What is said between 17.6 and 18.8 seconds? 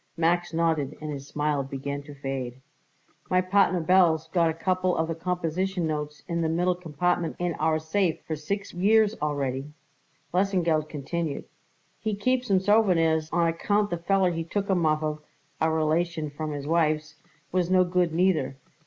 no good, neither.